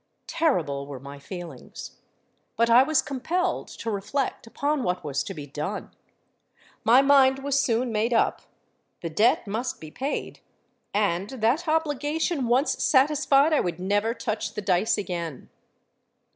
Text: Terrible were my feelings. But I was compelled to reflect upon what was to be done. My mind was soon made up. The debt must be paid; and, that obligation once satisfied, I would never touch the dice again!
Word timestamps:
Terrible 0.25 0.87
were 0.87 0.99
my 0.99 1.19
feelings. 1.19 1.99
But 2.55 2.71
I 2.71 2.81
was 2.81 3.03
compelled 3.03 3.67
to 3.67 3.91
reflect 3.91 4.47
upon 4.47 4.81
what 4.81 5.03
was 5.03 5.23
to 5.25 5.35
be 5.35 5.45
done. 5.45 5.91
My 6.83 7.03
mind 7.03 7.37
was 7.43 7.59
soon 7.59 7.91
made 7.91 8.11
up. 8.11 8.41
The 9.01 9.11
debt 9.11 9.45
must 9.45 9.79
be 9.79 9.91
paid; 9.91 10.39
and, 10.91 11.29
that 11.29 11.67
obligation 11.67 12.47
once 12.47 12.83
satisfied, 12.83 13.53
I 13.53 13.59
would 13.59 13.79
never 13.79 14.15
touch 14.15 14.55
the 14.55 14.61
dice 14.63 14.97
again! 14.97 15.49